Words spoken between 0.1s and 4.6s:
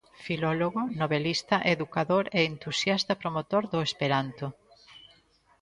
Filólogo, novelista, educador e entusiasta promotor do esperanto.